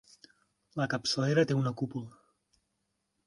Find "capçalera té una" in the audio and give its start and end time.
0.93-1.73